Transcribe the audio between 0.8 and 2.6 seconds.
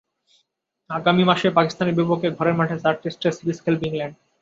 আগামী মাসে পাকিস্তানের বিপক্ষে ঘরের